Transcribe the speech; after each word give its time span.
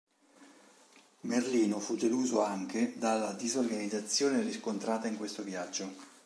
Merlino 1.25 1.77
fu 1.79 1.95
deluso 1.95 2.41
anche 2.41 2.97
dalla 2.97 3.33
disorganizzazione 3.33 4.41
riscontrata 4.41 5.07
in 5.07 5.15
questo 5.15 5.43
viaggio. 5.43 5.93